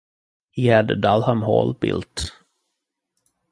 [0.49, 2.31] He had Dalham Hall built.